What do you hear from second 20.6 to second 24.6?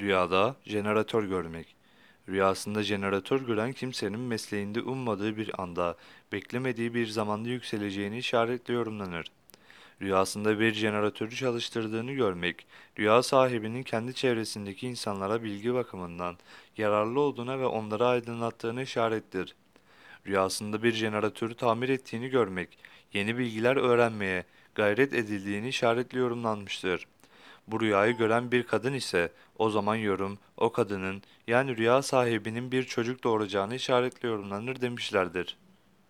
bir jeneratörü tamir ettiğini görmek, yeni bilgiler öğrenmeye